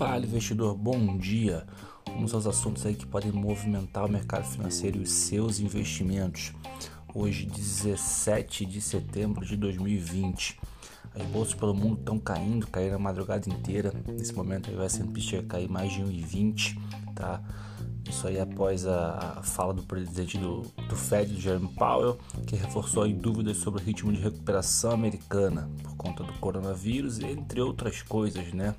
Fala, 0.00 0.24
investidor, 0.24 0.74
bom 0.78 1.18
dia. 1.18 1.66
Vamos 2.06 2.32
aos 2.32 2.46
assuntos 2.46 2.86
aí 2.86 2.94
que 2.94 3.04
podem 3.04 3.30
movimentar 3.30 4.06
o 4.06 4.10
mercado 4.10 4.44
financeiro 4.44 4.96
e 4.96 5.02
os 5.02 5.12
seus 5.12 5.60
investimentos. 5.60 6.54
Hoje, 7.14 7.44
17 7.44 8.64
de 8.64 8.80
setembro 8.80 9.44
de 9.44 9.58
2020. 9.58 10.58
As 11.14 11.22
bolsas 11.26 11.52
pelo 11.52 11.74
mundo 11.74 11.98
estão 11.98 12.18
caindo, 12.18 12.66
caíram 12.68 12.96
a 12.96 12.98
madrugada 12.98 13.46
inteira. 13.50 13.92
Nesse 14.08 14.32
momento 14.32 14.70
aí 14.70 14.76
o 14.76 14.82
S&P 14.82 15.20
chega 15.20 15.42
a 15.42 15.46
cair 15.46 15.68
mais 15.68 15.92
de 15.92 16.00
1,20, 16.00 16.78
tá? 17.14 17.42
Isso 18.08 18.26
aí 18.26 18.40
após 18.40 18.86
a, 18.86 19.42
fala 19.42 19.74
do 19.74 19.82
presidente 19.82 20.38
do, 20.38 20.62
do 20.88 20.96
Fed, 20.96 21.38
Jeremy 21.38 21.68
Powell, 21.74 22.18
que 22.46 22.56
reforçou 22.56 23.02
aí 23.02 23.12
dúvidas 23.12 23.58
sobre 23.58 23.82
o 23.82 23.84
ritmo 23.84 24.10
de 24.10 24.18
recuperação 24.18 24.92
americana 24.92 25.68
por 25.82 25.94
conta 25.96 26.24
do 26.24 26.32
coronavírus, 26.38 27.20
entre 27.20 27.60
outras 27.60 28.00
coisas, 28.00 28.50
né? 28.54 28.74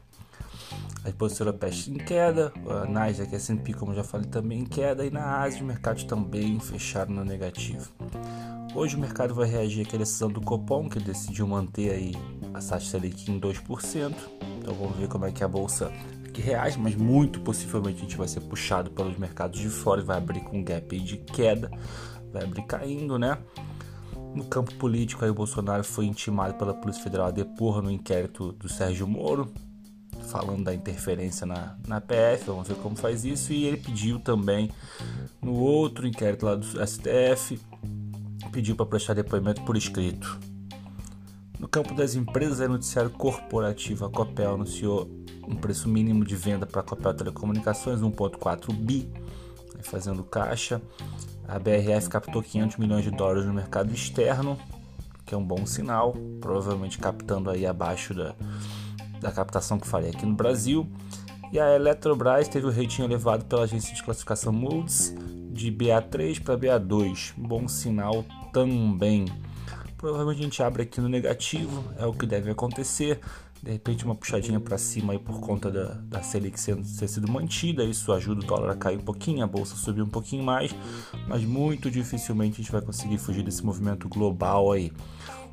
A 1.04 1.10
exposição 1.10 1.48
europeia 1.48 1.74
em 1.88 1.98
queda, 1.98 2.54
a 2.68 2.86
Nasdaq 2.86 3.34
a 3.34 3.38
S&P, 3.38 3.74
como 3.74 3.94
já 3.94 4.04
falei, 4.04 4.28
também 4.28 4.60
em 4.60 4.66
queda, 4.66 5.04
e 5.04 5.10
na 5.10 5.42
Ásia 5.42 5.60
os 5.60 5.66
mercados 5.66 6.04
também 6.04 6.60
fecharam 6.60 7.12
no 7.12 7.26
negativo. 7.26 7.92
Hoje 8.76 8.96
o 8.96 9.00
mercado 9.00 9.34
vai 9.34 9.50
reagir 9.50 9.86
àquela 9.86 10.04
decisão 10.04 10.30
do 10.30 10.40
Copom, 10.40 10.88
que 10.88 11.00
decidiu 11.00 11.48
manter 11.48 11.92
aí 11.92 12.16
a 12.54 12.60
taxa 12.60 12.92
Selic 12.92 13.32
em 13.32 13.40
2%. 13.40 14.14
Então 14.60 14.76
vamos 14.76 14.96
ver 14.96 15.08
como 15.08 15.26
é 15.26 15.32
que 15.32 15.44
a 15.44 15.48
bolsa 15.48 15.92
que 16.32 16.42
reage, 16.42 16.80
mas 16.80 16.96
muito 16.96 17.42
possivelmente 17.42 17.98
a 17.98 18.02
gente 18.02 18.16
vai 18.16 18.28
ser 18.28 18.42
puxado 18.42 18.92
pelos 18.92 19.18
mercados 19.18 19.60
de 19.60 19.70
fora 19.70 20.02
e 20.02 20.04
vai 20.04 20.18
abrir 20.18 20.42
com 20.42 20.60
um 20.60 20.64
gap 20.64 20.98
de 21.00 21.18
queda, 21.18 21.70
vai 22.32 22.44
abrir 22.44 22.64
caindo, 22.64 23.18
né? 23.18 23.38
No 24.36 24.46
campo 24.46 24.74
político, 24.76 25.26
aí, 25.26 25.32
o 25.32 25.34
Bolsonaro 25.34 25.84
foi 25.84 26.06
intimado 26.06 26.54
pela 26.54 26.74
Polícia 26.74 27.04
Federal 27.04 27.28
a 27.28 27.32
depor 27.32 27.82
no 27.82 27.92
inquérito 27.92 28.54
do 28.54 28.70
Sérgio 28.70 29.06
Moro, 29.06 29.52
falando 30.32 30.64
da 30.64 30.74
interferência 30.74 31.46
na, 31.46 31.76
na 31.86 32.00
PF, 32.00 32.46
vamos 32.46 32.68
ver 32.68 32.76
como 32.76 32.96
faz 32.96 33.26
isso, 33.26 33.52
e 33.52 33.66
ele 33.66 33.78
pediu 33.78 34.18
também 34.18 34.72
no 35.42 35.54
outro 35.54 36.08
inquérito 36.08 36.46
lá 36.46 36.56
do 36.56 36.66
STF, 36.66 37.60
pediu 38.52 38.76
para 38.76 38.86
prestar 38.86 39.14
depoimento 39.14 39.62
por 39.64 39.76
escrito. 39.76 40.40
No 41.60 41.68
campo 41.68 41.94
das 41.94 42.16
empresas, 42.16 42.62
a 42.62 42.68
noticiário 42.68 43.12
corporativo, 43.12 44.06
a 44.06 44.10
Copel 44.10 44.54
anunciou 44.56 45.12
um 45.46 45.56
preço 45.56 45.90
mínimo 45.90 46.24
de 46.24 46.36
venda 46.36 46.66
para 46.66 46.80
a 46.80 46.84
Copel 46.84 47.14
Telecomunicações, 47.14 48.00
1,4 48.00 48.74
bi, 48.74 49.12
fazendo 49.84 50.24
caixa. 50.24 50.82
A 51.48 51.60
BRF 51.60 52.10
captou 52.10 52.42
500 52.42 52.78
milhões 52.78 53.04
de 53.04 53.12
dólares 53.12 53.46
no 53.46 53.54
mercado 53.54 53.94
externo, 53.94 54.58
que 55.26 55.36
é 55.36 55.38
um 55.38 55.44
bom 55.44 55.66
sinal, 55.66 56.16
provavelmente 56.40 56.98
captando 56.98 57.50
aí 57.50 57.66
abaixo 57.66 58.14
da, 58.14 58.34
da 59.22 59.32
captação 59.32 59.80
que 59.80 59.88
falei 59.88 60.10
aqui 60.10 60.26
no 60.26 60.34
Brasil. 60.34 60.90
E 61.54 61.60
a 61.60 61.76
Eletrobras 61.76 62.48
teve 62.48 62.66
o 62.66 62.72
rating 62.72 63.04
elevado 63.04 63.46
pela 63.46 63.64
agência 63.64 63.94
de 63.94 64.04
classificação 64.04 64.52
Moody's 64.52 65.14
de 65.52 65.72
BA3 65.72 66.42
para 66.42 66.58
BA2, 66.58 67.34
bom 67.38 67.68
sinal 67.68 68.26
também. 68.52 69.26
Provavelmente 69.98 70.40
a 70.40 70.44
gente 70.44 70.64
abre 70.64 70.84
aqui 70.84 71.00
no 71.00 71.10
negativo, 71.10 71.84
é 72.00 72.06
o 72.06 72.14
que 72.14 72.26
deve 72.26 72.50
acontecer. 72.50 73.20
De 73.62 73.70
repente 73.70 74.04
uma 74.04 74.16
puxadinha 74.16 74.60
para 74.60 74.76
cima 74.78 75.14
aí 75.14 75.20
por 75.20 75.40
conta 75.40 75.70
da, 75.70 75.94
da 76.02 76.24
Selic 76.24 76.60
sendo, 76.60 76.84
ter 76.98 77.08
sido 77.08 77.32
mantida, 77.32 77.84
isso 77.84 78.12
ajuda 78.12 78.42
o 78.42 78.44
dólar 78.44 78.72
a 78.72 78.76
cair 78.76 78.98
um 78.98 79.04
pouquinho, 79.04 79.44
a 79.44 79.48
bolsa 79.48 79.76
subir 79.76 80.02
um 80.02 80.10
pouquinho 80.10 80.44
mais, 80.44 80.74
mas 81.28 81.44
muito 81.44 81.92
dificilmente 81.92 82.56
a 82.56 82.64
gente 82.64 82.72
vai 82.72 82.82
conseguir 82.82 83.20
fugir 83.20 83.44
desse 83.44 83.64
movimento 83.64 84.10
global 84.10 84.72
aí. 84.72 84.92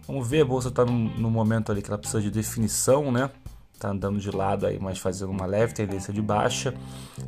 Vamos 0.07 0.27
ver, 0.27 0.41
a 0.41 0.45
bolsa 0.47 0.69
está 0.69 0.87
no 0.87 1.31
momento 1.31 1.71
ali 1.71 1.83
que 1.83 1.91
ela 1.91 1.99
precisa 1.99 2.23
de 2.23 2.31
definição, 2.31 3.13
né? 3.13 3.31
Tá 3.79 3.91
andando 3.91 4.19
de 4.19 4.31
lado 4.31 4.67
aí, 4.67 4.79
mas 4.81 4.99
fazendo 4.99 5.31
uma 5.31 5.47
leve 5.47 5.73
tendência 5.73 6.13
de 6.13 6.21
baixa. 6.21 6.75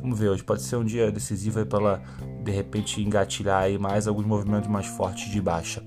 Vamos 0.01 0.19
ver, 0.19 0.29
hoje 0.29 0.43
pode 0.43 0.61
ser 0.61 0.75
um 0.75 0.83
dia 0.83 1.09
decisivo 1.11 1.59
aí 1.59 1.65
para 1.65 1.79
ela 1.79 2.03
de 2.43 2.51
repente 2.51 3.01
engatilhar 3.01 3.63
aí 3.63 3.77
mais 3.77 4.07
alguns 4.07 4.25
movimentos 4.25 4.69
mais 4.69 4.85
fortes 4.85 5.31
de 5.31 5.41
baixa. 5.41 5.81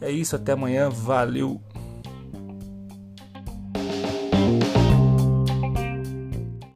É 0.00 0.10
isso, 0.10 0.34
até 0.34 0.52
amanhã, 0.52 0.88
valeu! 0.88 1.60